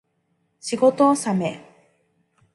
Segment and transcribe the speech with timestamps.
[0.59, 1.63] 仕事納め